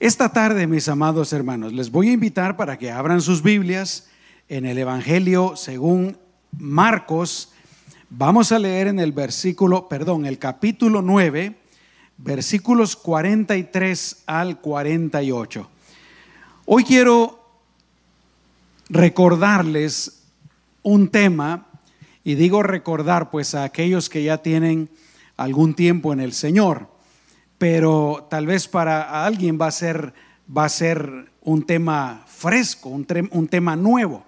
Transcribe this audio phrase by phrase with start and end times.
[0.00, 4.08] Esta tarde, mis amados hermanos, les voy a invitar para que abran sus Biblias
[4.48, 6.16] en el Evangelio según
[6.58, 7.52] Marcos.
[8.08, 11.54] Vamos a leer en el versículo, perdón, el capítulo 9,
[12.16, 15.68] versículos 43 al 48.
[16.64, 17.38] Hoy quiero
[18.88, 20.22] recordarles
[20.82, 21.66] un tema,
[22.24, 24.88] y digo recordar pues a aquellos que ya tienen
[25.36, 26.88] algún tiempo en el Señor
[27.60, 30.14] pero tal vez para alguien va a ser,
[30.48, 34.24] va a ser un tema fresco, un, un tema nuevo.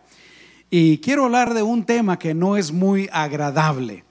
[0.69, 4.05] Y quiero hablar de un tema que no es muy agradable,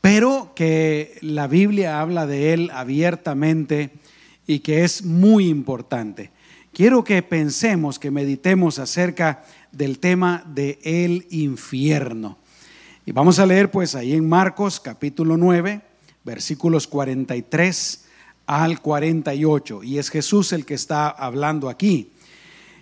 [0.00, 3.90] pero que la Biblia habla de él abiertamente
[4.46, 6.30] y que es muy importante.
[6.72, 12.38] Quiero que pensemos, que meditemos acerca del tema de el infierno.
[13.04, 15.82] Y vamos a leer pues ahí en Marcos capítulo 9,
[16.24, 18.07] versículos 43
[18.48, 19.84] al 48.
[19.84, 22.10] Y es Jesús el que está hablando aquí.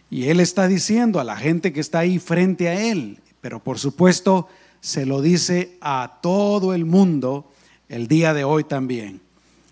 [0.08, 3.78] Y él está diciendo a la gente que está ahí frente a él, pero por
[3.78, 4.48] supuesto
[4.80, 7.50] se lo dice a todo el mundo
[7.88, 9.20] el día de hoy también.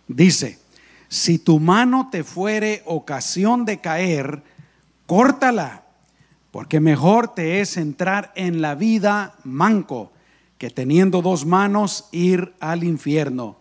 [0.08, 0.58] Dice,
[1.08, 4.42] si tu mano te fuere ocasión de caer,
[5.06, 5.84] córtala,
[6.50, 10.10] porque mejor te es entrar en la vida manco
[10.58, 13.56] que teniendo dos manos ir al infierno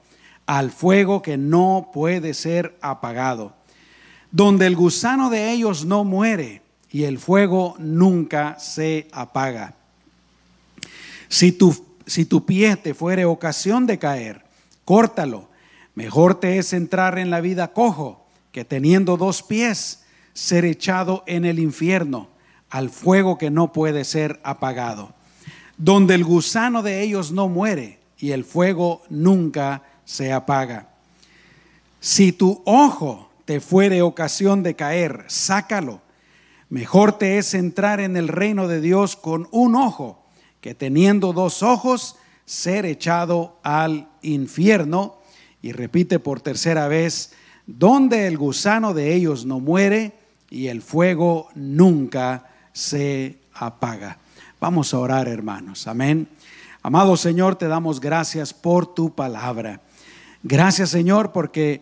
[0.45, 3.53] al fuego que no puede ser apagado,
[4.31, 9.75] donde el gusano de ellos no muere y el fuego nunca se apaga.
[11.27, 14.43] Si tu, si tu pie te fuere ocasión de caer,
[14.85, 15.49] córtalo.
[15.95, 21.45] Mejor te es entrar en la vida cojo que teniendo dos pies ser echado en
[21.45, 22.29] el infierno,
[22.69, 25.13] al fuego que no puede ser apagado,
[25.77, 29.83] donde el gusano de ellos no muere y el fuego nunca
[30.13, 30.89] se apaga.
[31.99, 36.01] Si tu ojo te fuere ocasión de caer, sácalo.
[36.69, 40.23] Mejor te es entrar en el reino de Dios con un ojo
[40.61, 45.15] que teniendo dos ojos ser echado al infierno.
[45.63, 47.31] Y repite por tercera vez,
[47.65, 50.13] donde el gusano de ellos no muere
[50.51, 54.19] y el fuego nunca se apaga.
[54.59, 55.87] Vamos a orar, hermanos.
[55.87, 56.27] Amén.
[56.83, 59.81] Amado Señor, te damos gracias por tu palabra.
[60.43, 61.81] Gracias Señor porque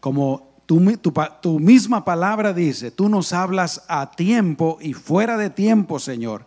[0.00, 6.46] como tu, misma palabra dice, tú nos hablas a tiempo y fuera de tiempo Señor.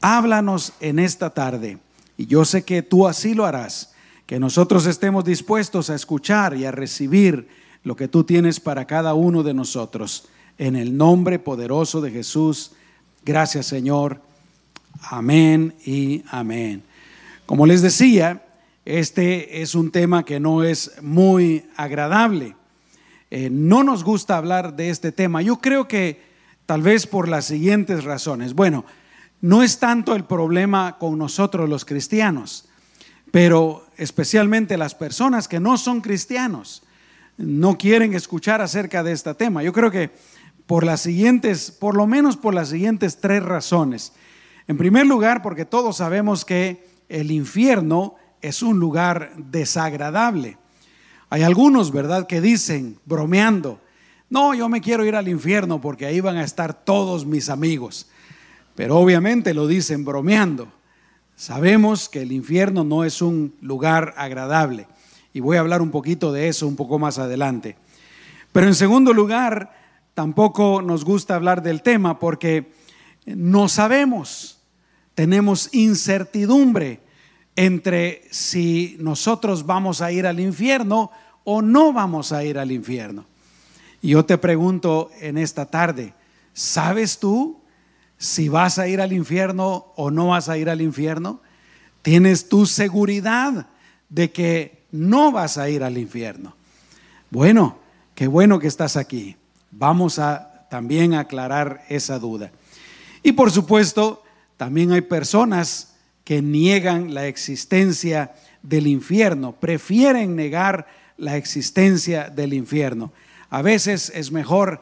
[0.00, 1.78] Háblanos en esta tarde
[2.16, 3.92] y yo sé que tú así lo harás,
[4.24, 7.48] que nosotros estemos dispuestos a escuchar y a recibir
[7.82, 10.28] lo que tú tienes para cada uno de nosotros.
[10.56, 12.72] En el nombre poderoso de Jesús.
[13.24, 14.20] Gracias Señor.
[15.02, 16.82] Amén y amén.
[17.46, 18.42] Como les decía,
[18.98, 22.56] este es un tema que no es muy agradable.
[23.30, 25.42] Eh, no nos gusta hablar de este tema.
[25.42, 26.20] Yo creo que
[26.66, 28.54] tal vez por las siguientes razones.
[28.54, 28.84] Bueno,
[29.40, 32.68] no es tanto el problema con nosotros los cristianos,
[33.30, 36.82] pero especialmente las personas que no son cristianos
[37.36, 39.62] no quieren escuchar acerca de este tema.
[39.62, 40.10] Yo creo que
[40.66, 44.12] por las siguientes, por lo menos por las siguientes tres razones.
[44.66, 50.58] En primer lugar, porque todos sabemos que el infierno es un lugar desagradable.
[51.28, 53.80] Hay algunos, ¿verdad?, que dicen, bromeando,
[54.28, 58.08] no, yo me quiero ir al infierno porque ahí van a estar todos mis amigos.
[58.76, 60.72] Pero obviamente lo dicen bromeando.
[61.34, 64.86] Sabemos que el infierno no es un lugar agradable.
[65.32, 67.76] Y voy a hablar un poquito de eso un poco más adelante.
[68.52, 69.72] Pero en segundo lugar,
[70.14, 72.72] tampoco nos gusta hablar del tema porque
[73.26, 74.60] no sabemos,
[75.14, 77.00] tenemos incertidumbre
[77.56, 81.10] entre si nosotros vamos a ir al infierno
[81.44, 83.24] o no vamos a ir al infierno.
[84.02, 86.14] Yo te pregunto en esta tarde,
[86.54, 87.58] ¿sabes tú
[88.16, 91.40] si vas a ir al infierno o no vas a ir al infierno?
[92.02, 93.66] ¿Tienes tu seguridad
[94.08, 96.54] de que no vas a ir al infierno?
[97.30, 97.78] Bueno,
[98.14, 99.36] qué bueno que estás aquí.
[99.70, 102.52] Vamos a también aclarar esa duda.
[103.22, 104.22] Y por supuesto,
[104.56, 105.89] también hay personas
[106.30, 110.86] que niegan la existencia del infierno, prefieren negar
[111.16, 113.12] la existencia del infierno.
[113.48, 114.80] A veces es mejor,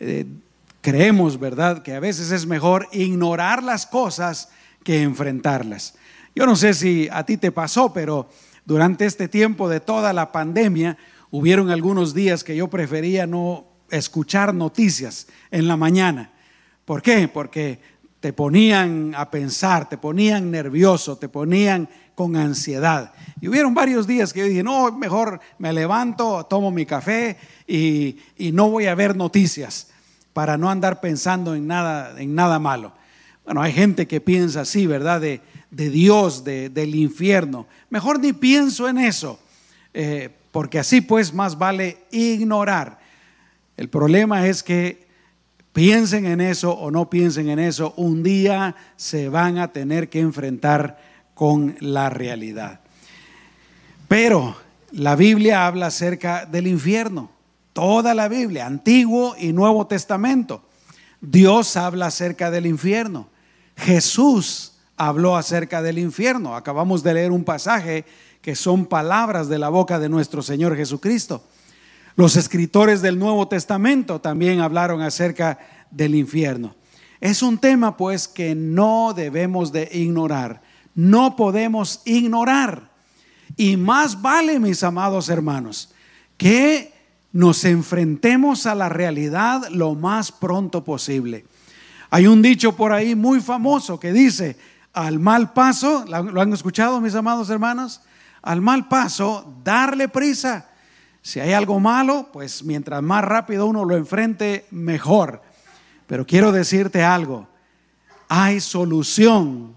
[0.00, 0.26] eh,
[0.82, 1.82] creemos, ¿verdad?
[1.82, 4.50] Que a veces es mejor ignorar las cosas
[4.84, 5.94] que enfrentarlas.
[6.34, 8.28] Yo no sé si a ti te pasó, pero
[8.66, 10.98] durante este tiempo de toda la pandemia,
[11.30, 16.32] hubieron algunos días que yo prefería no escuchar noticias en la mañana.
[16.84, 17.28] ¿Por qué?
[17.28, 17.80] Porque
[18.22, 23.12] te ponían a pensar, te ponían nervioso, te ponían con ansiedad.
[23.40, 27.36] Y hubieron varios días que yo dije, no, mejor me levanto, tomo mi café
[27.66, 28.16] y,
[28.52, 29.88] no voy a ver noticias
[30.32, 32.92] para no andar pensando en nada, en nada malo.
[33.44, 35.20] Bueno, hay gente que piensa así, ¿verdad?
[35.20, 35.40] De,
[35.70, 37.66] Dios, del infierno.
[37.90, 39.40] Mejor ni pienso en eso,
[39.94, 43.00] eh, porque así pues más vale ignorar.
[43.76, 45.08] El problema es que
[45.72, 50.20] piensen en eso o no piensen en eso, un día se van a tener que
[50.20, 50.98] enfrentar
[51.34, 52.80] con la realidad.
[54.08, 54.56] Pero
[54.92, 57.30] la Biblia habla acerca del infierno,
[57.72, 60.62] toda la Biblia, Antiguo y Nuevo Testamento.
[61.20, 63.28] Dios habla acerca del infierno.
[63.76, 66.56] Jesús habló acerca del infierno.
[66.56, 68.04] Acabamos de leer un pasaje
[68.42, 71.44] que son palabras de la boca de nuestro Señor Jesucristo.
[72.14, 75.58] Los escritores del Nuevo Testamento también hablaron acerca
[75.90, 76.74] del infierno.
[77.20, 80.60] Es un tema pues que no debemos de ignorar,
[80.94, 82.90] no podemos ignorar.
[83.56, 85.90] Y más vale, mis amados hermanos,
[86.36, 86.92] que
[87.32, 91.46] nos enfrentemos a la realidad lo más pronto posible.
[92.10, 94.56] Hay un dicho por ahí muy famoso que dice,
[94.92, 98.02] al mal paso, ¿lo han escuchado mis amados hermanos?
[98.42, 100.71] Al mal paso, darle prisa
[101.22, 105.40] si hay algo malo, pues mientras más rápido uno lo enfrente, mejor.
[106.08, 107.48] Pero quiero decirte algo,
[108.28, 109.76] hay solución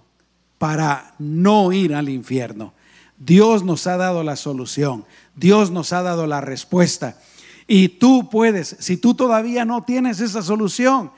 [0.57, 2.74] para no ir al infierno.
[3.18, 5.06] Dios nos ha dado la solución,
[5.36, 7.18] Dios nos ha dado la respuesta.
[7.68, 11.12] Y tú puedes, si tú todavía no tienes esa solución,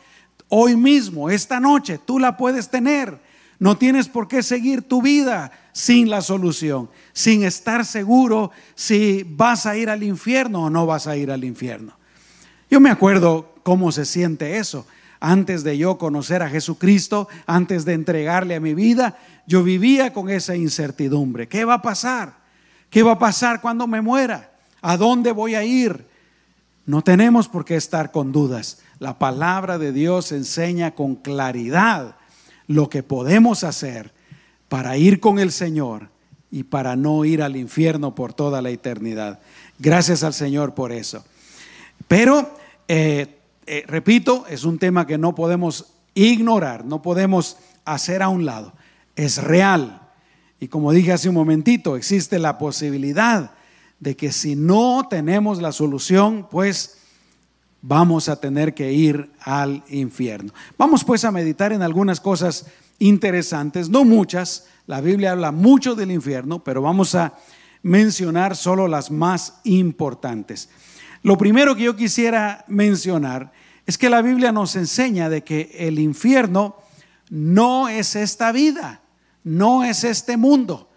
[0.50, 3.20] hoy mismo, esta noche, tú la puedes tener.
[3.60, 9.68] No tienes por qué seguir tu vida sin la solución, sin estar seguro si vas
[9.68, 11.96] a ir al infierno o no vas a ir al infierno.
[12.68, 14.88] Yo me acuerdo cómo se siente eso.
[15.20, 20.32] Antes de yo conocer a Jesucristo, antes de entregarle a mi vida, yo vivía con
[20.32, 21.48] esa incertidumbre.
[21.48, 22.34] ¿Qué va a pasar?
[22.90, 24.50] ¿Qué va a pasar cuando me muera?
[24.82, 26.08] ¿A dónde voy a ir?
[26.88, 28.80] No tenemos por qué estar con dudas.
[28.98, 32.16] La palabra de Dios enseña con claridad
[32.66, 34.17] lo que podemos hacer
[34.70, 36.10] para ir con el Señor
[36.52, 39.40] y para no ir al infierno por toda la eternidad.
[39.80, 41.24] Gracias al Señor por eso.
[42.08, 42.50] Pero,
[42.88, 48.46] eh, eh, repito, es un tema que no podemos ignorar, no podemos hacer a un
[48.46, 48.74] lado.
[49.16, 50.02] Es real.
[50.60, 53.52] Y como dije hace un momentito, existe la posibilidad
[54.00, 56.98] de que si no tenemos la solución, pues
[57.82, 60.54] vamos a tener que ir al infierno.
[60.78, 62.68] Vamos pues a meditar en algunas cosas
[63.00, 64.68] interesantes, no muchas.
[64.86, 67.34] La Biblia habla mucho del infierno, pero vamos a
[67.84, 70.70] mencionar solo las más importantes.
[71.24, 73.52] Lo primero que yo quisiera mencionar
[73.86, 76.76] es que la Biblia nos enseña de que el infierno
[77.30, 79.02] no es esta vida,
[79.44, 80.90] no es este mundo.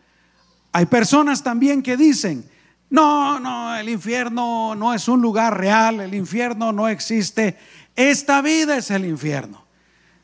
[0.73, 2.49] Hay personas también que dicen,
[2.91, 7.57] no, no, el infierno no es un lugar real, el infierno no existe,
[7.95, 9.65] esta vida es el infierno.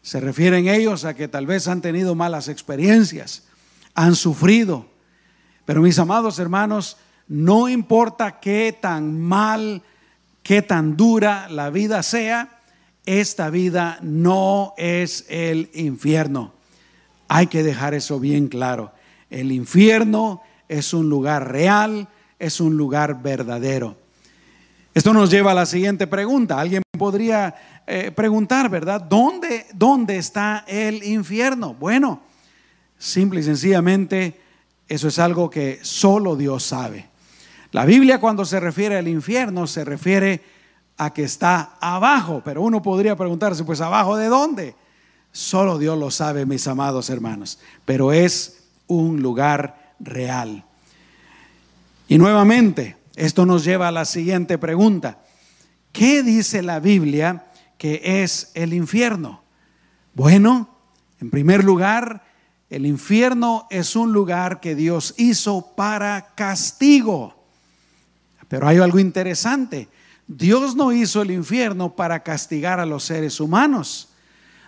[0.06, 3.42] Se refieren ellos a que tal vez han tenido malas experiencias,
[3.92, 4.86] han sufrido.
[5.64, 9.82] Pero mis amados hermanos, no importa qué tan mal,
[10.44, 12.60] qué tan dura la vida sea,
[13.04, 16.54] esta vida no es el infierno.
[17.26, 18.92] Hay que dejar eso bien claro.
[19.28, 22.06] El infierno es un lugar real,
[22.38, 23.96] es un lugar verdadero.
[24.94, 26.60] Esto nos lleva a la siguiente pregunta.
[26.60, 29.00] Alguien podría eh, preguntar, ¿verdad?
[29.00, 31.74] ¿Dónde, ¿Dónde está el infierno?
[31.74, 32.20] Bueno,
[32.98, 34.40] simple y sencillamente,
[34.88, 37.08] eso es algo que solo Dios sabe.
[37.70, 40.42] La Biblia cuando se refiere al infierno se refiere
[40.96, 44.74] a que está abajo, pero uno podría preguntarse, pues abajo de dónde?
[45.30, 50.64] Solo Dios lo sabe, mis amados hermanos, pero es un lugar real.
[52.08, 55.18] Y nuevamente, esto nos lleva a la siguiente pregunta.
[55.92, 57.44] ¿Qué dice la Biblia
[57.78, 59.42] que es el infierno?
[60.14, 60.68] Bueno,
[61.20, 62.24] en primer lugar,
[62.70, 67.34] el infierno es un lugar que Dios hizo para castigo.
[68.48, 69.88] Pero hay algo interesante.
[70.26, 74.08] Dios no hizo el infierno para castigar a los seres humanos.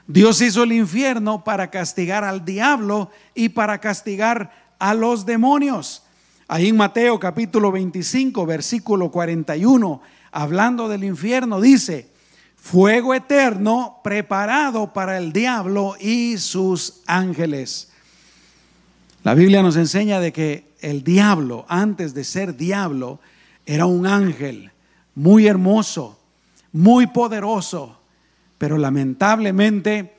[0.06, 6.02] Dios hizo el infierno para castigar al diablo y para castigar a los demonios.
[6.46, 10.00] Ahí en Mateo capítulo 25, versículo 41,
[10.30, 12.08] hablando del infierno, dice,
[12.60, 17.88] fuego eterno preparado para el diablo y sus ángeles.
[19.22, 23.20] La Biblia nos enseña de que el diablo, antes de ser diablo,
[23.66, 24.70] era un ángel
[25.14, 26.18] muy hermoso,
[26.72, 28.00] muy poderoso,
[28.58, 30.14] pero lamentablemente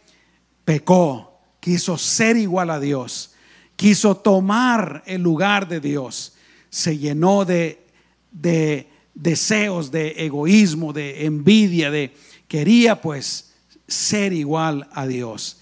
[0.65, 3.33] pecó, quiso ser igual a Dios,
[3.75, 6.33] quiso tomar el lugar de Dios,
[6.69, 7.85] se llenó de,
[8.31, 8.88] de
[9.21, 12.13] deseos, de egoísmo, de envidia, de
[12.47, 13.53] quería pues
[13.87, 15.59] ser igual a Dios.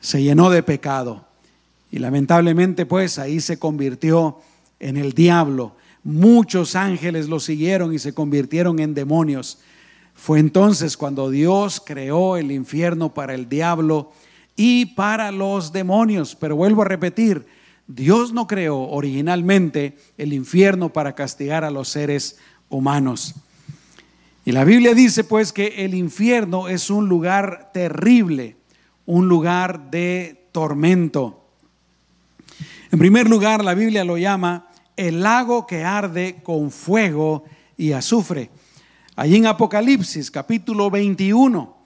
[0.00, 1.26] Se llenó de pecado
[1.90, 4.38] y lamentablemente pues ahí se convirtió
[4.78, 5.76] en el diablo.
[6.02, 9.58] Muchos ángeles lo siguieron y se convirtieron en demonios.
[10.14, 14.12] Fue entonces cuando Dios creó el infierno para el diablo
[14.56, 16.34] y para los demonios.
[16.34, 17.46] Pero vuelvo a repetir,
[17.86, 22.38] Dios no creó originalmente el infierno para castigar a los seres
[22.70, 23.34] humanos.
[24.46, 28.56] Y la Biblia dice pues que el infierno es un lugar terrible,
[29.04, 31.44] un lugar de tormento.
[32.90, 37.44] En primer lugar, la Biblia lo llama el lago que arde con fuego
[37.76, 38.50] y azufre.
[39.16, 41.76] Allí en Apocalipsis capítulo 21,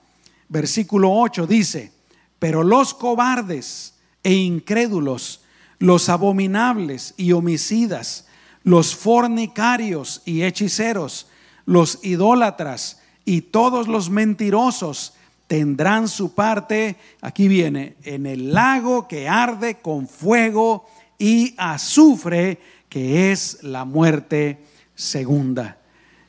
[0.48, 1.92] versículo 8 dice,
[2.38, 5.42] pero los cobardes e incrédulos,
[5.78, 8.26] los abominables y homicidas,
[8.64, 11.28] los fornicarios y hechiceros,
[11.66, 15.14] los idólatras y todos los mentirosos
[15.46, 23.30] tendrán su parte, aquí viene, en el lago que arde con fuego y azufre, que
[23.30, 24.58] es la muerte
[24.94, 25.78] segunda.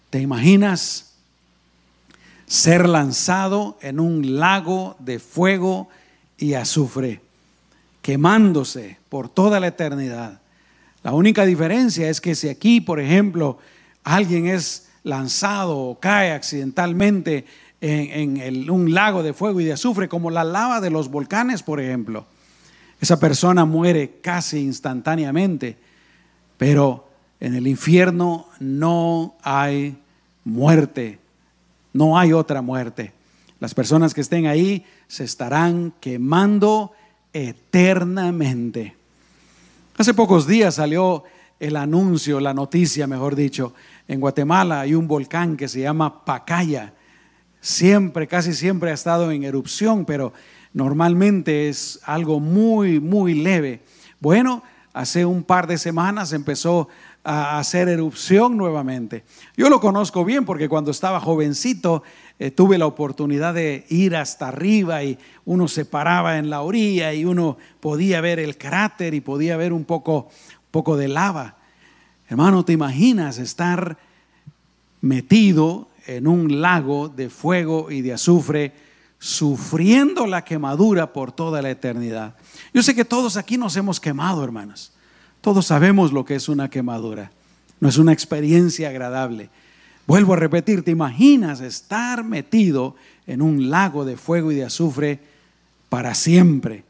[0.09, 1.13] ¿Te imaginas
[2.45, 5.87] ser lanzado en un lago de fuego
[6.37, 7.21] y azufre,
[8.01, 10.41] quemándose por toda la eternidad?
[11.05, 13.59] La única diferencia es que si aquí, por ejemplo,
[14.03, 17.45] alguien es lanzado o cae accidentalmente
[17.79, 21.79] en, un lago de fuego y de azufre, como la lava de los volcanes, por
[21.79, 22.25] ejemplo,
[22.99, 25.77] esa persona muere casi instantáneamente,
[26.57, 27.07] pero
[27.39, 29.95] en el infierno no hay
[30.43, 31.19] muerte,
[31.93, 33.13] no hay otra muerte.
[33.59, 36.93] Las personas que estén ahí se estarán quemando
[37.31, 39.04] eternamente.
[39.97, 41.23] Hace pocos días salió
[41.57, 43.73] el anuncio, la noticia, mejor dicho,
[44.09, 46.93] en Guatemala hay un volcán que se llama Pacaya.
[47.61, 50.33] Siempre, casi siempre ha estado en erupción, pero
[50.73, 53.83] normalmente es algo muy, muy leve.
[54.19, 56.89] Bueno, hace un par de semanas empezó
[57.25, 59.23] a hacer erupción nuevamente.
[59.57, 62.03] Yo lo conozco bien porque cuando estaba jovencito
[62.37, 67.13] eh, tuve la oportunidad de ir hasta arriba y uno se paraba en la orilla
[67.13, 70.29] y uno podía ver el cráter y podía ver un poco,
[70.69, 71.57] poco de lava.
[72.29, 73.97] Hermano, ¿te imaginas estar
[75.01, 78.73] metido en un lago de fuego y de azufre,
[79.17, 82.35] sufriendo la quemadura por toda la eternidad?
[82.71, 84.94] Yo sé que todos aquí nos hemos quemado, hermanos.
[85.45, 87.31] Todos sabemos lo que es una quemadura.
[87.79, 89.51] No es una experiencia agradable.
[90.07, 92.95] Vuelvo a repetir, ¿te imaginas estar metido
[93.27, 95.19] en un lago de fuego y de azufre
[95.87, 96.83] para siempre?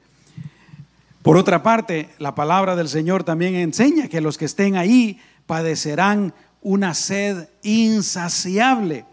[1.21, 6.33] Por otra parte, la palabra del Señor también enseña que los que estén ahí padecerán
[6.61, 9.03] una sed insaciable.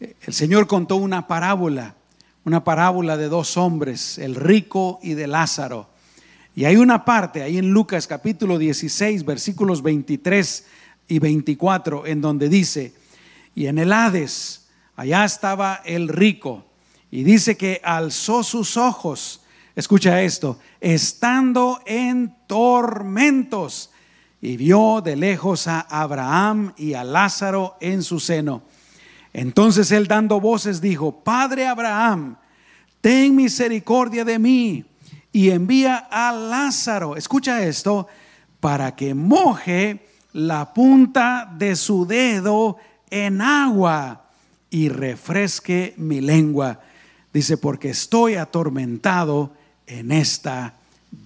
[0.00, 1.94] El Señor contó una parábola,
[2.46, 5.90] una parábola de dos hombres, el rico y de Lázaro.
[6.56, 10.64] Y hay una parte ahí en Lucas capítulo 16, versículos 23
[11.06, 12.94] y 24, en donde dice,
[13.54, 16.64] y en el Hades, allá estaba el rico,
[17.10, 19.42] y dice que alzó sus ojos,
[19.74, 23.90] escucha esto, estando en tormentos,
[24.40, 28.62] y vio de lejos a Abraham y a Lázaro en su seno.
[29.34, 32.38] Entonces él dando voces dijo, Padre Abraham,
[33.02, 34.86] ten misericordia de mí
[35.36, 38.08] y envía a Lázaro, escucha esto,
[38.58, 42.78] para que moje la punta de su dedo
[43.10, 44.30] en agua
[44.70, 46.80] y refresque mi lengua.
[47.34, 49.52] Dice, porque estoy atormentado
[49.86, 50.72] en esta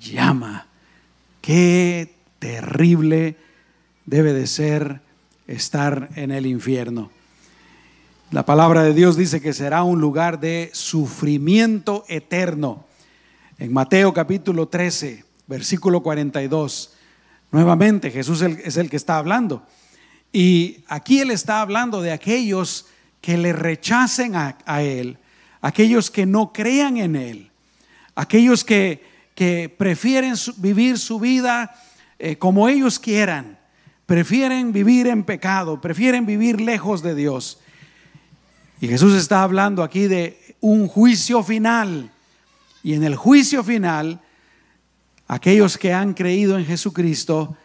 [0.00, 0.66] llama.
[1.40, 3.36] Qué terrible
[4.06, 5.02] debe de ser
[5.46, 7.12] estar en el infierno.
[8.32, 12.89] La palabra de Dios dice que será un lugar de sufrimiento eterno.
[13.60, 16.94] En Mateo capítulo 13, versículo 42,
[17.52, 19.66] nuevamente Jesús es el que está hablando.
[20.32, 22.86] Y aquí Él está hablando de aquellos
[23.20, 25.18] que le rechacen a, Él,
[25.60, 27.50] aquellos que no crean en Él,
[28.14, 29.04] aquellos que,
[29.76, 31.74] prefieren vivir su vida
[32.18, 33.58] eh, como ellos quieran,
[34.06, 37.60] prefieren vivir en pecado, prefieren vivir lejos de Dios.
[38.80, 42.10] Y Jesús está hablando aquí de un juicio final
[42.82, 44.20] y en el juicio final,
[45.28, 47.56] aquellos que han creído en Jesucristo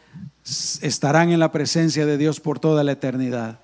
[0.82, 3.60] estarán en la presencia de Dios por toda la eternidad.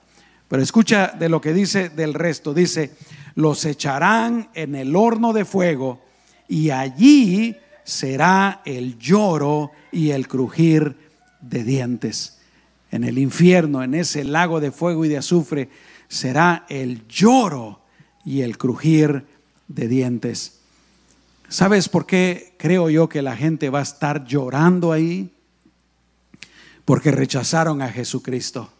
[0.47, 2.53] Pero escucha de lo que dice del resto.
[2.53, 2.91] Dice,
[3.35, 6.01] los echarán en el horno de fuego
[6.47, 10.97] y allí será el lloro y el crujir
[11.41, 12.39] de dientes.
[12.91, 15.69] En el infierno, en ese lago de fuego y de azufre,
[16.07, 17.81] será el lloro
[18.25, 19.25] y el crujir
[19.67, 20.60] de dientes.
[21.51, 25.33] ¿Sabes por qué creo yo que la gente va a estar llorando ahí?
[26.85, 28.71] Porque rechazaron a Jesucristo,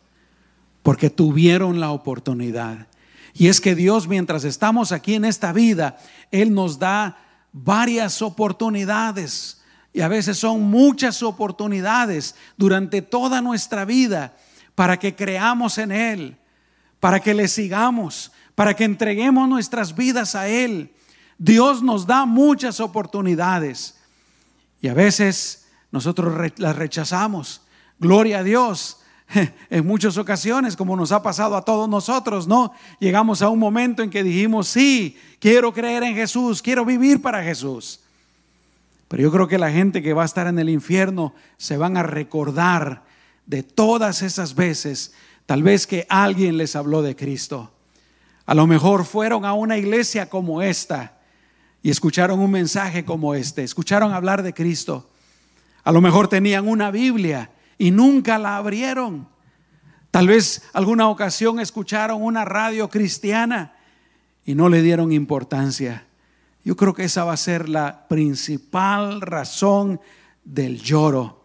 [0.82, 2.88] porque tuvieron la oportunidad.
[3.34, 5.98] Y es que Dios, mientras estamos aquí en esta vida,
[6.32, 7.18] Él nos da
[7.52, 9.62] varias oportunidades.
[9.92, 14.34] Y a veces son muchas oportunidades durante toda nuestra vida
[14.76, 16.38] para que creamos en Él,
[17.02, 20.94] para que le sigamos, para que entreguemos nuestras vidas a Él.
[21.44, 23.96] Dios nos da muchas oportunidades
[24.80, 27.62] y a veces nosotros las rechazamos.
[27.98, 28.98] Gloria a Dios.
[29.72, 32.74] En muchas ocasiones, como nos ha pasado a todos nosotros, ¿no?
[33.00, 37.42] Llegamos a un momento en que dijimos, sí, quiero creer en Jesús, quiero vivir para
[37.42, 38.02] Jesús.
[39.08, 41.96] Pero yo creo que la gente que va a estar en el infierno se van
[41.96, 43.04] a recordar
[43.48, 45.14] de todas esas veces,
[45.46, 47.72] tal vez que alguien les habló de Cristo.
[48.46, 51.21] A lo mejor fueron a una iglesia como esta
[51.84, 55.10] y escucharon un mensaje como este, escucharon hablar de Cristo.
[55.84, 59.28] A lo mejor tenían una Biblia y nunca la abrieron.
[60.12, 63.76] Tal vez alguna ocasión escucharon una radio cristiana
[64.46, 66.06] y no le dieron importancia.
[66.64, 70.00] Yo creo que esa va a ser la principal razón
[70.44, 71.42] del lloro.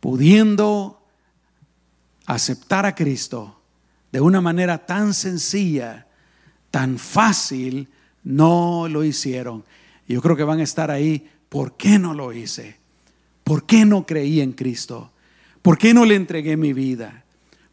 [0.00, 1.02] Pudiendo
[2.24, 3.60] aceptar a Cristo
[4.12, 6.06] de una manera tan sencilla,
[6.70, 7.88] tan fácil,
[8.28, 9.64] no lo hicieron.
[10.06, 11.30] Yo creo que van a estar ahí.
[11.48, 12.76] ¿Por qué no lo hice?
[13.42, 15.10] ¿Por qué no creí en Cristo?
[15.62, 17.24] ¿Por qué no le entregué mi vida?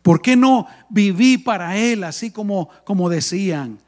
[0.01, 3.79] ¿Por qué no viví para Él así como, como decían?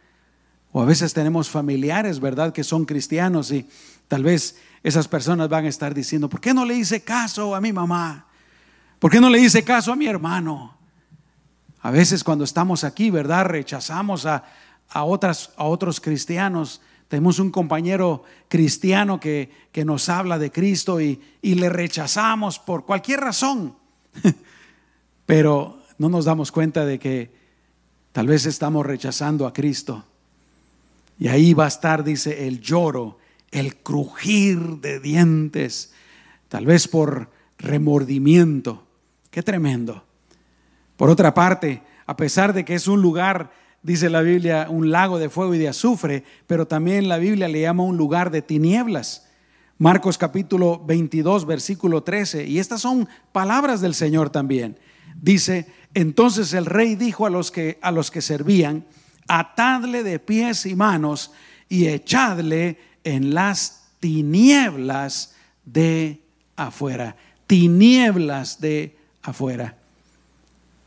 [0.74, 3.66] O a veces tenemos familiares, ¿verdad?, que son cristianos y
[4.10, 7.62] tal vez esas personas van a estar diciendo, ¿por qué no le hice caso a
[7.62, 8.28] mi mamá?
[9.00, 10.76] ¿Por qué no le hice caso a mi hermano?
[11.80, 14.44] A veces cuando estamos aquí, ¿verdad?, rechazamos a,
[14.96, 16.82] otras, a otros cristianos.
[17.08, 22.86] Tenemos un compañero cristiano que, que nos habla de Cristo y, y le rechazamos por
[22.86, 23.76] cualquier razón.
[25.26, 27.32] Pero no nos damos cuenta de que
[28.12, 30.04] tal vez estamos rechazando a Cristo.
[31.20, 33.18] Y ahí va a estar, dice, el lloro,
[33.52, 35.94] el crujir de dientes,
[36.48, 38.86] tal vez por remordimiento.
[39.32, 40.04] Qué tremendo.
[40.96, 43.52] Por otra parte, a pesar de que es un lugar,
[43.88, 47.62] dice la Biblia, un lago de fuego y de azufre, pero también la Biblia le
[47.62, 49.28] llama un lugar de tinieblas.
[49.78, 52.46] Marcos capítulo 22, versículo 13.
[52.46, 54.78] Y estas son palabras del Señor también.
[55.22, 58.86] Dice, entonces el rey dijo a los que, a los que servían,
[59.30, 61.32] atadle de pies y manos
[61.70, 66.22] y echadle en las tinieblas de
[66.58, 67.16] afuera.
[67.48, 69.78] Tinieblas de afuera.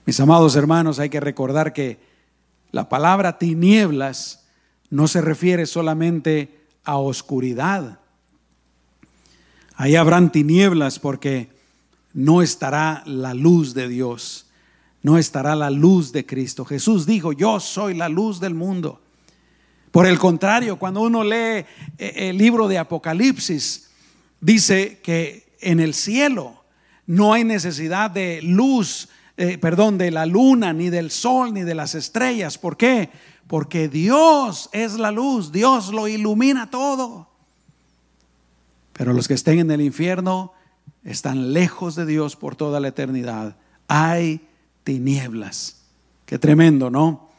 [0.04, 2.09] Mis amados hermanos, hay que recordar que
[2.72, 4.46] la palabra tinieblas
[4.90, 8.00] no se refiere solamente a oscuridad.
[9.74, 11.48] Ahí habrán tinieblas porque
[12.12, 14.50] no estará la luz de Dios
[15.02, 16.64] no estará la luz de Cristo.
[16.64, 19.00] Jesús dijo, yo soy la luz del mundo.
[19.90, 21.64] Por el contrario, cuando uno lee
[21.98, 23.90] eh, el libro de Apocalipsis,
[24.40, 26.62] dice que en el cielo
[27.06, 29.08] no hay necesidad de luz,
[29.40, 32.58] eh, perdón, de la luna, ni del sol, ni de las estrellas.
[32.58, 33.08] ¿Por qué?
[33.46, 37.26] Porque Dios es la luz, Dios lo ilumina todo.
[38.92, 40.52] Pero los que estén en el infierno
[41.04, 43.56] están lejos de Dios por toda la eternidad.
[43.88, 44.46] Hay
[44.84, 45.84] tinieblas.
[46.26, 47.30] Qué tremendo, ¿no?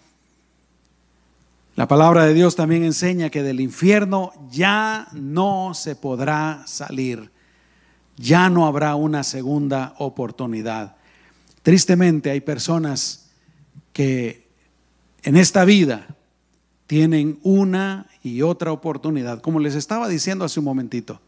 [1.76, 7.30] La palabra de Dios también enseña que del infierno ya no se podrá salir.
[8.18, 10.96] Ya no habrá una segunda oportunidad.
[11.64, 13.30] Tristemente hay personas
[13.94, 14.48] que
[15.24, 16.16] en esta vida
[16.88, 19.42] tienen una y otra oportunidad.
[19.42, 21.22] Como les estaba diciendo hace un momentito,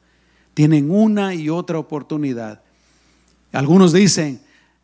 [0.53, 2.61] tienen una y otra oportunidad.
[3.51, 4.41] Algunos dicen,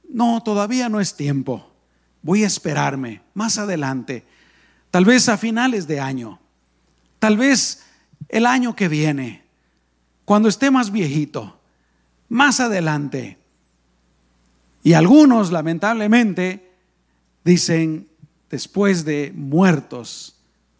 [0.09, 1.71] no, todavía no es tiempo.
[2.21, 4.25] Voy a esperarme más adelante.
[4.91, 6.39] Tal vez a finales de año.
[7.17, 7.83] Tal vez
[8.27, 9.43] el año que viene.
[10.25, 11.59] Cuando esté más viejito.
[12.27, 13.38] Más adelante.
[14.83, 16.71] Y algunos, lamentablemente,
[17.43, 18.07] dicen,
[18.49, 20.35] después de muertos,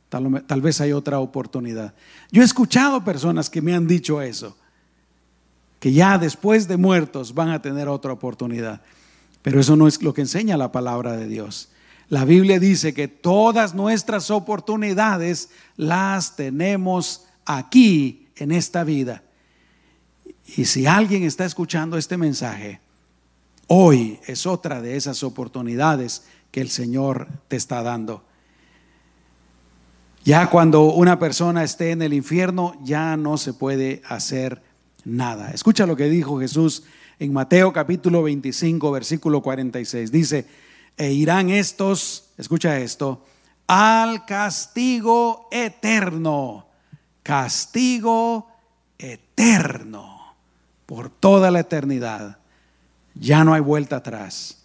[0.10, 1.94] tal, vez hay otra oportunidad.
[2.32, 4.58] Yo he escuchado personas que me han dicho eso,
[5.80, 8.82] que ya después de muertos van a tener otra oportunidad.
[9.42, 11.70] Pero eso no es lo que enseña la palabra de Dios.
[12.10, 19.24] La Biblia dice que todas nuestras oportunidades las tenemos aquí en esta vida.
[20.58, 22.82] Y si alguien está escuchando este mensaje,
[23.70, 28.24] hoy es otra de esas oportunidades que el Señor te está dando.
[30.26, 34.62] Ya cuando una persona esté en el infierno, ya no se puede hacer
[35.06, 35.52] nada.
[35.52, 36.84] Escucha lo que dijo Jesús
[37.20, 40.12] en Mateo capítulo 25, versículo 46.
[40.12, 40.46] Dice,
[40.98, 43.24] e irán estos, escucha esto,
[43.68, 46.68] al castigo eterno,
[47.24, 48.48] castigo
[48.98, 50.36] eterno,
[50.86, 52.39] por toda la eternidad.
[53.16, 54.58] Ya no hay vuelta atrás.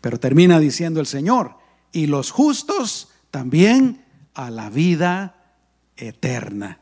[0.00, 1.56] Pero termina diciendo el Señor,
[1.92, 4.04] y los justos también
[4.34, 5.34] a la vida
[5.96, 6.78] eterna.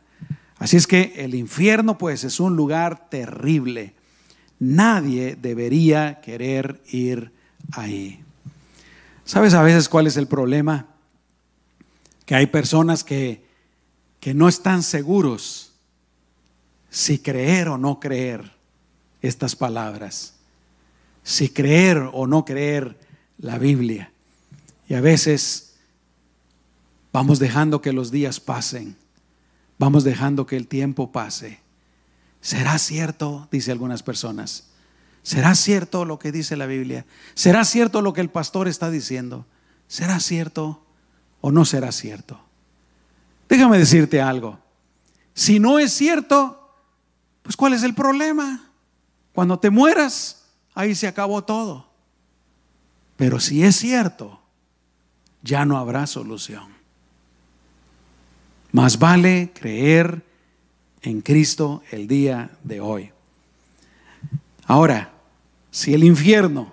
[0.58, 3.94] Así es que el infierno pues es un lugar terrible.
[4.58, 7.32] Nadie debería querer ir
[7.72, 8.24] ahí.
[9.24, 10.86] ¿Sabes a veces cuál es el problema?
[12.26, 13.46] Que hay personas que,
[14.20, 15.72] que no están seguros
[16.90, 18.52] si creer o no creer
[19.20, 20.33] estas palabras,
[21.24, 22.96] si creer o no creer
[23.38, 24.12] la Biblia.
[24.86, 25.74] Y a veces
[27.12, 28.96] vamos dejando que los días pasen,
[29.78, 31.58] vamos dejando que el tiempo pase.
[32.40, 33.48] ¿Será cierto?
[33.50, 34.68] Dice algunas personas.
[35.22, 37.06] ¿Será cierto lo que dice la Biblia?
[37.32, 39.46] ¿Será cierto lo que el pastor está diciendo?
[39.88, 40.84] ¿Será cierto
[41.40, 42.38] o no será cierto?
[43.48, 44.58] Déjame decirte algo.
[45.32, 46.70] Si no es cierto,
[47.42, 48.70] pues ¿cuál es el problema?
[49.32, 50.43] Cuando te mueras,
[50.74, 51.86] ahí se acabó todo.
[53.16, 54.40] Pero si es cierto,
[55.42, 56.74] ya no habrá solución.
[58.72, 60.24] Más vale creer
[61.02, 63.10] en Cristo el día de hoy.
[64.66, 65.12] Ahora,
[65.70, 66.72] si el infierno,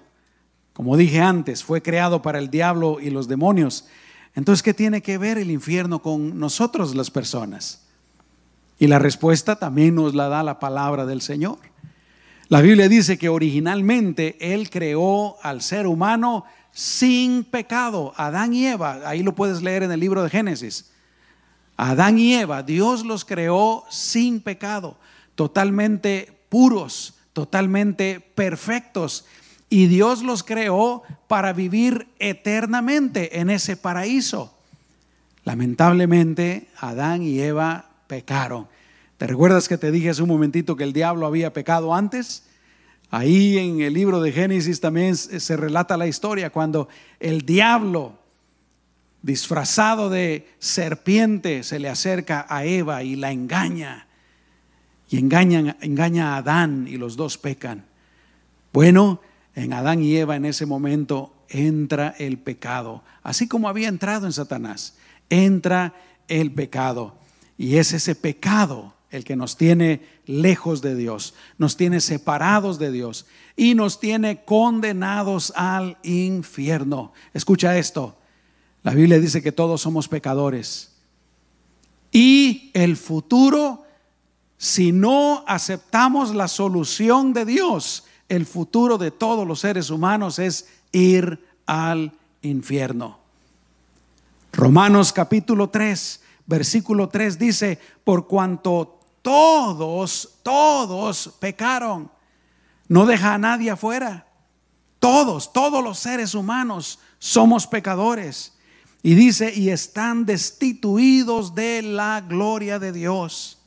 [0.73, 3.85] como dije antes, fue creado para el diablo y los demonios,
[4.33, 7.81] entonces, ¿qué tiene que ver el infierno con nosotros las personas?
[8.79, 11.59] Y la respuesta también nos la da la palabra del Señor.
[12.51, 18.99] La Biblia dice que originalmente Él creó al ser humano sin pecado, Adán y Eva,
[19.05, 20.91] ahí lo puedes leer en el libro de Génesis.
[21.77, 24.97] Adán y Eva, Dios los creó sin pecado,
[25.35, 29.23] totalmente puros, totalmente perfectos.
[29.69, 34.53] Y Dios los creó para vivir eternamente en ese paraíso.
[35.45, 38.67] Lamentablemente, Adán y Eva pecaron.
[39.21, 42.45] ¿Te recuerdas que te dije hace un momentito que el diablo había pecado antes?
[43.11, 48.17] Ahí en el libro de Génesis también se relata la historia cuando el diablo,
[49.21, 54.07] disfrazado de serpiente, se le acerca a Eva y la engaña
[55.07, 57.85] y engaña a Adán y los dos pecan.
[58.73, 59.21] Bueno,
[59.53, 64.33] en Adán y Eva en ese momento entra el pecado, así como había entrado en
[64.33, 64.97] Satanás,
[65.29, 65.93] entra
[66.27, 67.13] el pecado.
[67.55, 72.91] Y es ese pecado el que nos tiene lejos de Dios, nos tiene separados de
[72.91, 77.13] Dios y nos tiene condenados al infierno.
[77.33, 78.17] Escucha esto,
[78.83, 80.93] la Biblia dice que todos somos pecadores
[82.11, 83.85] y el futuro
[84.57, 90.67] si no aceptamos la solución de Dios, el futuro de todos los seres humanos es
[90.91, 92.11] ir al
[92.43, 93.17] infierno.
[94.53, 102.11] Romanos capítulo 3, versículo 3 dice, por cuanto todos, todos pecaron,
[102.87, 104.27] no deja a nadie afuera.
[104.99, 108.53] Todos, todos los seres humanos somos pecadores.
[109.03, 113.57] Y dice, y están destituidos de la gloria de Dios.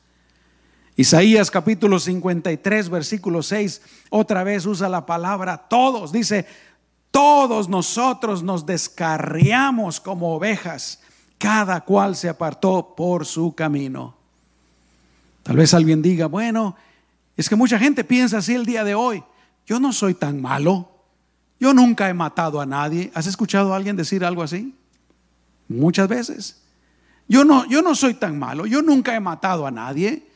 [0.95, 6.13] Isaías capítulo 53, versículo 6, otra vez usa la palabra todos.
[6.13, 6.45] Dice,
[7.11, 11.01] todos nosotros nos descarriamos como ovejas,
[11.37, 14.15] cada cual se apartó por su camino.
[15.45, 16.75] Tal vez alguien diga, bueno,
[17.37, 19.23] es que mucha gente piensa así el día de hoy.
[19.67, 20.89] Yo no soy tan malo.
[21.59, 23.11] Yo nunca he matado a nadie.
[23.13, 24.73] ¿Has escuchado a alguien decir algo así?
[25.67, 26.63] Muchas veces.
[27.27, 28.65] Yo no, yo no soy tan malo.
[28.65, 30.27] Yo nunca he matado a nadie.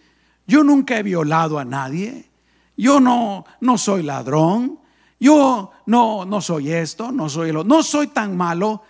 [0.46, 2.30] Yo nunca he violado a nadie.
[2.78, 4.78] Yo no, no soy ladrón.
[5.20, 8.84] Yo no, no soy esto, no soy lo, no soy tan malo.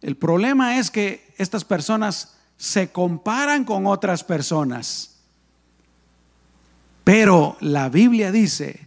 [0.00, 5.17] El problema es que estas personas se comparan con otras personas.
[7.08, 8.86] Pero la Biblia dice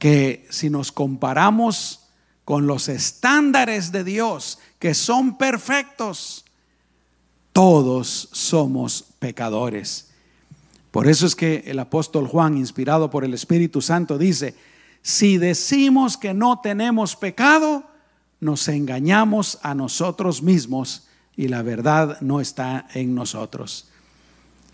[0.00, 2.08] que si nos comparamos
[2.44, 6.44] con los estándares de Dios, que son perfectos,
[7.52, 10.10] todos somos pecadores.
[10.90, 14.56] Por eso es que el apóstol Juan, inspirado por el Espíritu Santo, dice,
[15.00, 17.84] si decimos que no tenemos pecado,
[18.40, 23.86] nos engañamos a nosotros mismos y la verdad no está en nosotros.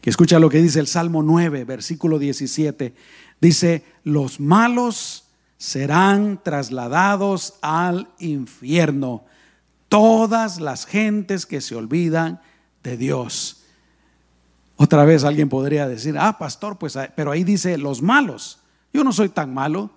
[0.00, 2.94] Que escucha lo que dice el Salmo 9, versículo 17.
[3.40, 5.24] Dice, los malos
[5.58, 9.24] serán trasladados al infierno.
[9.88, 12.40] Todas las gentes que se olvidan
[12.82, 13.64] de Dios.
[14.76, 18.60] Otra vez alguien podría decir, ah, pastor, pues, pero ahí dice los malos.
[18.94, 19.90] Yo no soy tan malo.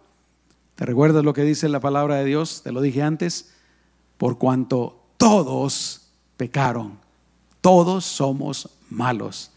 [0.75, 2.61] ¿Te recuerdas lo que dice la palabra de Dios?
[2.63, 3.53] Te lo dije antes.
[4.17, 6.99] Por cuanto todos pecaron,
[7.61, 9.52] todos somos malos.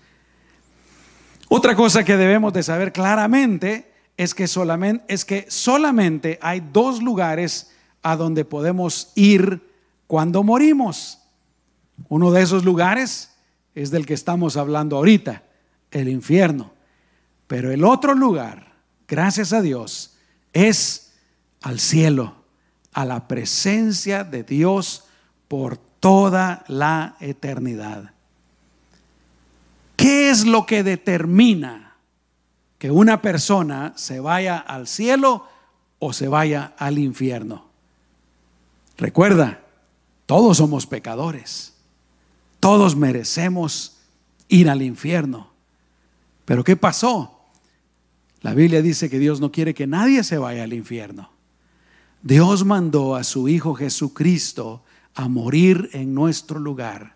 [1.49, 7.03] Otra cosa que debemos de saber claramente es que solamente, es que solamente hay dos
[7.03, 7.71] lugares
[8.03, 9.63] a donde podemos ir
[10.07, 11.21] cuando morimos.
[12.09, 13.31] Uno de esos lugares
[13.75, 15.43] es del que estamos hablando ahorita,
[15.91, 16.73] el infierno.
[17.47, 18.73] Pero el otro lugar,
[19.07, 20.17] gracias a Dios,
[20.53, 21.15] es
[21.63, 22.35] al cielo,
[22.93, 25.05] a la presencia de Dios
[25.47, 28.16] por toda la eternidad.
[30.07, 31.97] ¿Qué es lo que determina
[32.79, 35.49] que una persona se vaya al cielo
[35.99, 37.65] o se vaya al infierno?
[38.97, 39.65] Recuerda,
[40.25, 41.73] todos somos pecadores.
[42.61, 43.97] Todos merecemos
[44.47, 45.49] ir al infierno.
[46.45, 47.41] Pero ¿qué pasó?
[48.43, 51.33] La Biblia dice que Dios no quiere que nadie se vaya al infierno.
[52.23, 54.85] Dios mandó a su Hijo Jesucristo
[55.17, 57.16] a morir en nuestro lugar,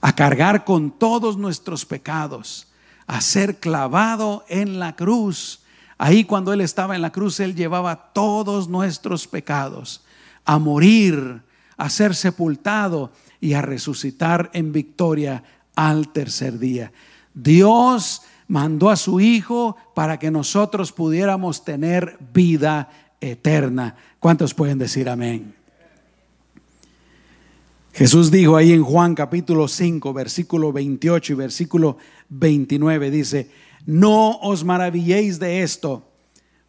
[0.00, 2.68] a cargar con todos nuestros pecados,
[3.06, 5.60] a ser clavado en la cruz.
[5.98, 10.04] Ahí cuando Él estaba en la cruz, Él llevaba todos nuestros pecados,
[10.44, 11.42] a morir,
[11.76, 15.42] a ser sepultado y a resucitar en victoria
[15.74, 16.92] al tercer día.
[17.34, 23.96] Dios mandó a su Hijo para que nosotros pudiéramos tener vida eterna.
[24.20, 25.54] ¿Cuántos pueden decir amén?
[27.96, 31.96] Jesús dijo ahí en Juan capítulo 5, versículo 28 y versículo
[32.28, 33.50] 29, dice,
[33.86, 36.06] no os maravilléis de esto,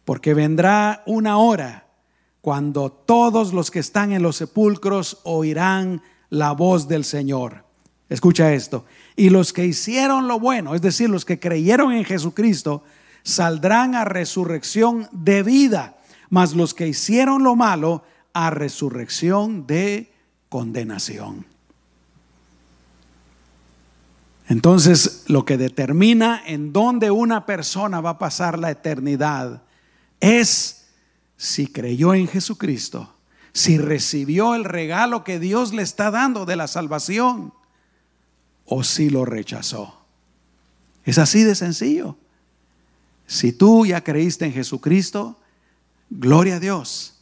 [0.06, 1.86] porque vendrá una hora
[2.40, 7.62] cuando todos los que están en los sepulcros oirán la voz del Señor.
[8.08, 8.86] Escucha esto.
[9.14, 12.84] Y los que hicieron lo bueno, es decir, los que creyeron en Jesucristo,
[13.22, 15.98] saldrán a resurrección de vida,
[16.30, 20.16] mas los que hicieron lo malo a resurrección de
[20.48, 21.46] condenación.
[24.48, 29.62] Entonces, lo que determina en dónde una persona va a pasar la eternidad
[30.20, 30.86] es
[31.36, 33.14] si creyó en Jesucristo
[33.58, 37.52] si recibió el regalo que Dios le está dando de la salvación
[38.64, 39.98] o si lo rechazó.
[41.04, 42.16] Es así de sencillo.
[43.26, 45.36] Si tú ya creíste en Jesucristo,
[46.08, 47.14] gloria a Dios.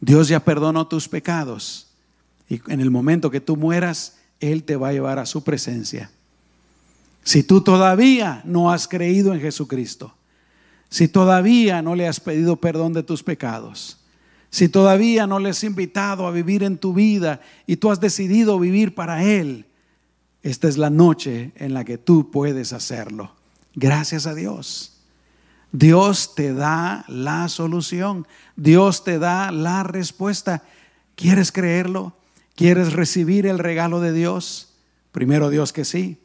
[0.00, 1.91] Dios ya perdonó tus pecados.
[2.52, 6.10] Y en el momento que tú mueras, Él te va a llevar a su presencia.
[7.24, 10.14] Si tú todavía no has creído en Jesucristo,
[10.90, 14.00] si todavía no le has pedido perdón de tus pecados,
[14.50, 18.58] si todavía no le has invitado a vivir en tu vida y tú has decidido
[18.58, 19.64] vivir para Él,
[20.42, 23.32] esta es la noche en la que tú puedes hacerlo.
[23.74, 25.00] Gracias a Dios.
[25.72, 28.26] Dios te da la solución.
[28.56, 30.62] Dios te da la respuesta.
[31.14, 32.14] ¿Quieres creerlo?
[32.62, 34.68] ¿Quieres recibir el regalo de Dios?
[35.10, 36.20] Primero Dios que sí.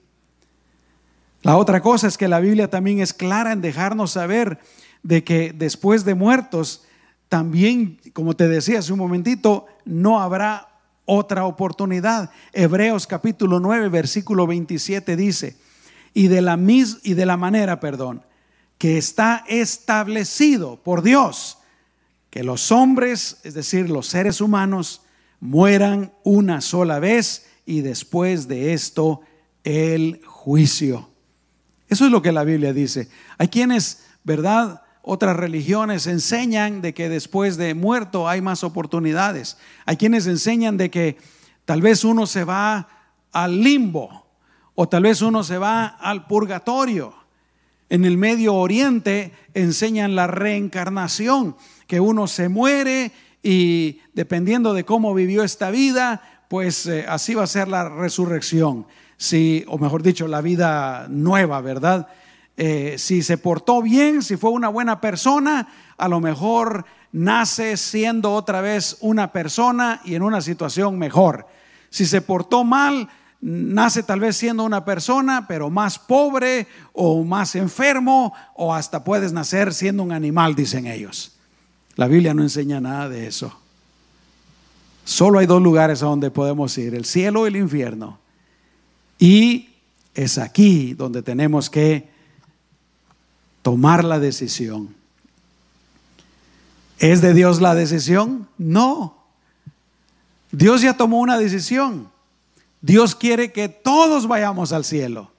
[1.41, 4.59] La otra cosa es que la Biblia también es clara en dejarnos saber
[5.01, 6.85] de que después de muertos
[7.27, 10.67] también, como te decía hace un momentito, no habrá
[11.05, 12.29] otra oportunidad.
[12.53, 15.57] Hebreos capítulo 9, versículo 27 dice,
[16.13, 18.21] y de la, mis, y de la manera, perdón,
[18.77, 21.57] que está establecido por Dios,
[22.29, 25.01] que los hombres, es decir, los seres humanos,
[25.39, 29.21] mueran una sola vez y después de esto
[29.63, 31.09] el juicio.
[31.89, 33.09] Eso es lo que la Biblia dice.
[33.37, 34.83] Hay quienes, ¿verdad?
[35.01, 39.57] Otras religiones enseñan de que después de muerto hay más oportunidades.
[39.85, 41.17] Hay quienes enseñan de que
[41.65, 42.89] tal vez uno se va
[43.31, 44.27] al limbo
[44.75, 47.13] o tal vez uno se va al purgatorio.
[47.89, 51.55] En el Medio Oriente enseñan la reencarnación,
[51.87, 57.43] que uno se muere y dependiendo de cómo vivió esta vida, pues eh, así va
[57.43, 58.87] a ser la resurrección.
[59.17, 62.07] Si, o mejor dicho, la vida nueva, ¿verdad?
[62.55, 68.33] Eh, si se portó bien, si fue una buena persona, a lo mejor nace siendo
[68.33, 71.47] otra vez una persona y en una situación mejor.
[71.89, 73.09] Si se portó mal,
[73.41, 79.31] nace tal vez siendo una persona, pero más pobre o más enfermo, o hasta puedes
[79.31, 81.36] nacer siendo un animal, dicen ellos.
[81.97, 83.51] La Biblia no enseña nada de eso.
[85.03, 88.19] Solo hay dos lugares a donde podemos ir, el cielo y el infierno.
[89.17, 89.69] Y
[90.13, 92.09] es aquí donde tenemos que
[93.63, 94.95] tomar la decisión.
[96.99, 98.47] ¿Es de Dios la decisión?
[98.57, 99.17] No.
[100.51, 102.09] Dios ya tomó una decisión.
[102.81, 105.31] Dios quiere que todos vayamos al cielo.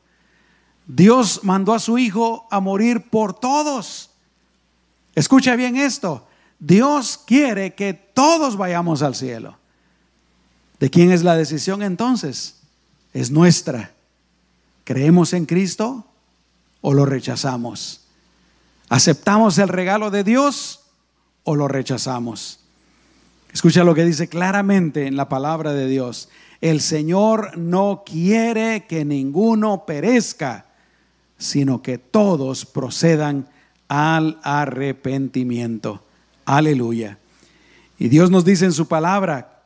[0.87, 4.11] Dios mandó a su Hijo a morir por todos.
[5.15, 6.28] Escucha bien esto.
[6.59, 9.57] Dios quiere que todos vayamos al cielo.
[10.81, 12.61] ¿De quién es la decisión entonces?
[13.13, 13.95] Es nuestra.
[14.85, 16.07] ¿Creemos en Cristo
[16.81, 18.07] o lo rechazamos?
[18.89, 20.81] ¿Aceptamos el regalo de Dios
[21.45, 22.61] o lo rechazamos?
[23.53, 26.29] Escucha lo que dice claramente en la palabra de Dios.
[26.61, 30.67] El Señor no quiere que ninguno perezca,
[31.39, 33.49] sino que todos procedan
[33.89, 36.05] al arrepentimiento.
[36.49, 37.19] Aleluya.
[37.99, 39.65] Y Dios nos dice en su palabra,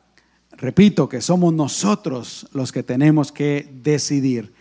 [0.51, 4.53] repito, que somos nosotros los que tenemos que decidir.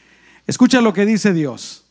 [0.46, 1.82] Escucha lo que dice Dios,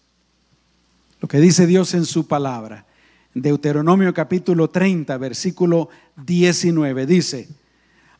[1.19, 2.85] lo que dice Dios en su palabra.
[3.33, 7.49] Deuteronomio capítulo 30, versículo 19, dice,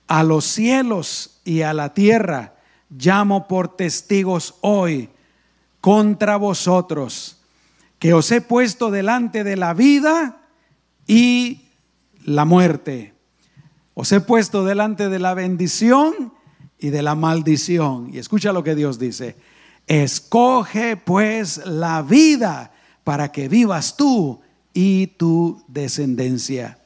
[0.06, 2.56] a los cielos y a la tierra
[2.89, 5.08] llamo por testigos hoy
[5.80, 7.38] contra vosotros,
[8.00, 10.41] que os he puesto delante de la vida
[11.08, 11.70] y
[12.25, 13.13] la muerte.
[13.93, 16.34] Os he puesto delante de la bendición
[16.79, 18.10] y de la maldición.
[18.13, 19.36] Y escucha lo que Dios dice.
[19.88, 22.71] Escoge pues la vida
[23.03, 24.39] para que vivas tú
[24.73, 26.77] y tu descendencia.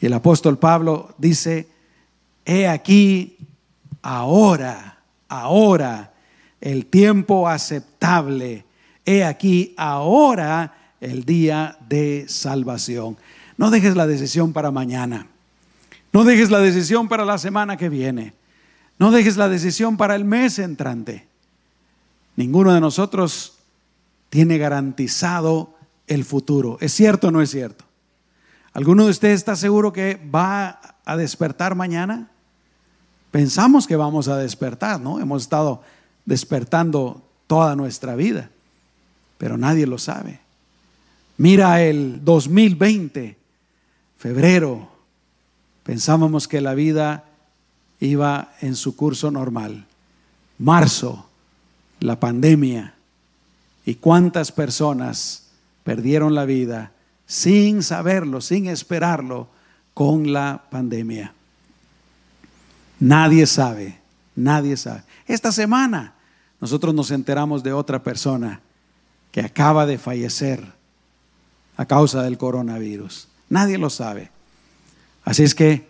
[0.00, 1.68] Y el apóstol Pablo dice,
[2.44, 3.36] he aquí
[4.02, 6.14] ahora, ahora
[6.60, 8.64] el tiempo aceptable,
[9.04, 13.16] he aquí ahora el día de salvación.
[13.58, 15.26] No dejes la decisión para mañana.
[16.12, 18.32] No dejes la decisión para la semana que viene.
[18.98, 21.26] No dejes la decisión para el mes entrante.
[22.36, 23.58] Ninguno de nosotros
[24.30, 25.74] tiene garantizado
[26.06, 26.78] el futuro.
[26.80, 27.84] ¿Es cierto o no es cierto?
[28.72, 32.30] ¿Alguno de ustedes está seguro que va a despertar mañana?
[33.30, 35.20] Pensamos que vamos a despertar, ¿no?
[35.20, 35.82] Hemos estado
[36.24, 38.50] despertando toda nuestra vida,
[39.36, 40.40] pero nadie lo sabe.
[41.38, 43.37] Mira el 2020,
[44.18, 44.90] febrero,
[45.84, 47.24] pensábamos que la vida
[48.00, 49.86] iba en su curso normal.
[50.58, 51.28] Marzo,
[52.00, 52.94] la pandemia.
[53.86, 55.48] ¿Y cuántas personas
[55.84, 56.92] perdieron la vida
[57.26, 59.48] sin saberlo, sin esperarlo,
[59.94, 61.32] con la pandemia.
[63.00, 63.98] Nadie sabe,
[64.36, 65.02] nadie sabe.
[65.26, 66.14] Esta semana
[66.60, 68.60] nosotros nos enteramos de otra persona
[69.32, 70.64] que acaba de fallecer
[71.76, 73.28] a causa del coronavirus.
[73.48, 74.30] Nadie lo sabe.
[75.24, 75.86] Así es que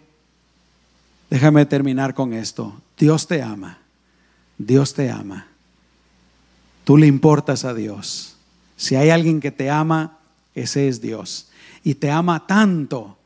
[1.30, 2.80] déjame terminar con esto.
[2.98, 3.78] Dios te ama.
[4.58, 5.46] Dios te ama.
[6.84, 8.36] Tú le importas a Dios.
[8.76, 10.18] Si hay alguien que te ama,
[10.54, 11.48] ese es Dios.
[11.84, 13.18] Y te ama tanto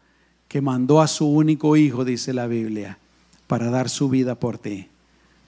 [0.48, 2.98] que mandó a su único hijo, dice la Biblia,
[3.46, 4.88] para dar su vida por ti,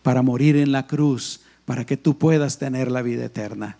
[0.03, 3.77] para morir en la cruz, para que tú puedas tener la vida eterna.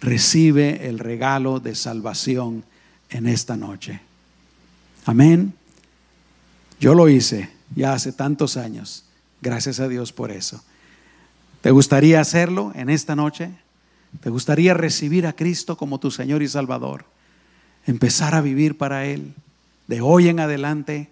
[0.00, 2.64] Recibe el regalo de salvación
[3.10, 4.00] en esta noche.
[5.04, 5.54] Amén.
[6.78, 9.04] Yo lo hice ya hace tantos años.
[9.40, 10.62] Gracias a Dios por eso.
[11.60, 13.50] ¿Te gustaría hacerlo en esta noche?
[14.22, 17.04] ¿Te gustaría recibir a Cristo como tu Señor y Salvador?
[17.86, 19.34] Empezar a vivir para Él
[19.86, 21.08] de hoy en adelante.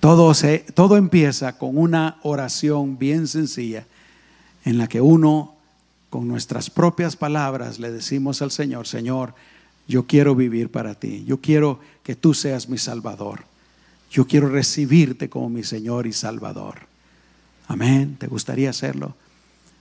[0.00, 3.86] Todo, se, todo empieza con una oración bien sencilla
[4.64, 5.54] en la que uno,
[6.10, 9.34] con nuestras propias palabras, le decimos al Señor, Señor,
[9.86, 13.44] yo quiero vivir para ti, yo quiero que tú seas mi Salvador,
[14.10, 16.80] yo quiero recibirte como mi Señor y Salvador.
[17.68, 19.14] Amén, ¿te gustaría hacerlo?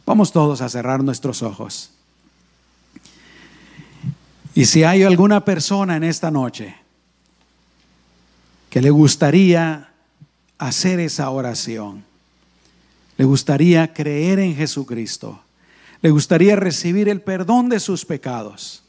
[0.05, 1.91] Vamos todos a cerrar nuestros ojos.
[4.53, 6.75] Y si hay alguna persona en esta noche
[8.69, 9.91] que le gustaría
[10.57, 12.03] hacer esa oración,
[13.17, 15.41] le gustaría creer en Jesucristo,
[16.01, 18.80] le gustaría recibir el perdón de sus pecados,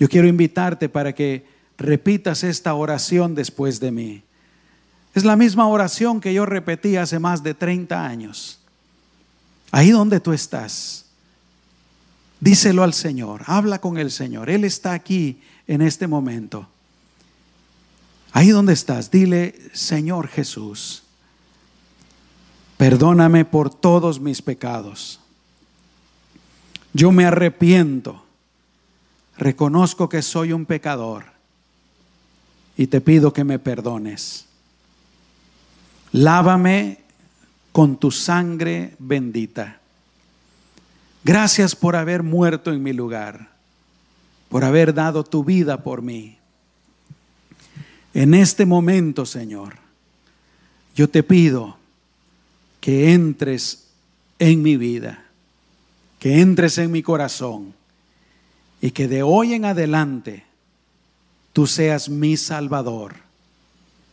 [0.00, 4.22] yo quiero invitarte para que repitas esta oración después de mí.
[5.14, 8.58] Es la misma oración que yo repetí hace más de 30 años.
[9.70, 11.04] Ahí donde tú estás,
[12.40, 14.48] díselo al Señor, habla con el Señor.
[14.48, 16.66] Él está aquí en este momento.
[18.32, 21.02] Ahí donde estás, dile, Señor Jesús,
[22.78, 25.20] perdóname por todos mis pecados.
[26.94, 28.24] Yo me arrepiento,
[29.40, 31.24] reconozco que soy un pecador
[32.76, 34.44] y te pido que me perdones.
[36.12, 36.98] Lávame
[37.72, 39.80] con tu sangre bendita.
[41.24, 43.48] Gracias por haber muerto en mi lugar,
[44.50, 46.36] por haber dado tu vida por mí.
[48.12, 49.76] En este momento, Señor,
[50.94, 51.78] yo te pido
[52.80, 53.88] que entres
[54.38, 55.24] en mi vida,
[56.18, 57.79] que entres en mi corazón
[58.80, 60.44] y que de hoy en adelante
[61.52, 63.16] tú seas mi Salvador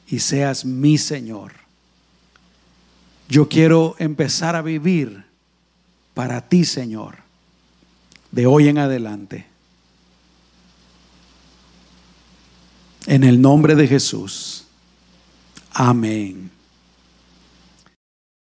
[0.08, 1.54] y seas mi Señor.
[3.30, 5.26] Yo quiero empezar a vivir
[6.14, 7.18] para ti, Señor,
[8.32, 9.46] de hoy en adelante.
[13.06, 14.66] En el nombre de Jesús.
[15.72, 16.57] Amén.